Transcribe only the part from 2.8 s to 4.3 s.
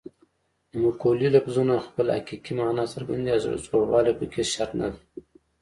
څرګندوي او زوړوالی